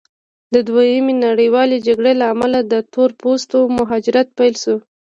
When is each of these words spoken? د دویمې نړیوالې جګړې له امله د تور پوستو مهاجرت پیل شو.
د 0.53 0.55
دویمې 0.67 1.13
نړیوالې 1.27 1.77
جګړې 1.87 2.13
له 2.21 2.25
امله 2.33 2.59
د 2.63 2.73
تور 2.93 3.09
پوستو 3.21 3.57
مهاجرت 3.77 4.27
پیل 4.37 4.55
شو. 4.63 4.75